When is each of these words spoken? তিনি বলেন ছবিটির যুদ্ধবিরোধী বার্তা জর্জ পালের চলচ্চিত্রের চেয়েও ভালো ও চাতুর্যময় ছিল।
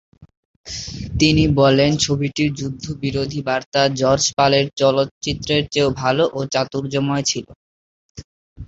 তিনি 1.19 1.43
বলেন 1.59 1.91
ছবিটির 1.99 2.49
যুদ্ধবিরোধী 2.53 3.41
বার্তা 3.47 3.81
জর্জ 3.99 4.25
পালের 4.37 4.65
চলচ্চিত্রের 4.79 5.63
চেয়েও 5.67 5.89
ভালো 6.01 6.23
ও 6.33 6.49
চাতুর্যময় 6.53 7.23
ছিল। 7.25 7.45